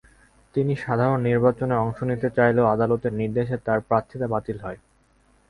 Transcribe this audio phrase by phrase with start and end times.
[0.55, 4.79] তিনি সাধারণ নির্বাচনে অংশ নিতে চাইলেও আদালতের নির্দেশে তাঁর প্রার্থিতা বাতিল হয়।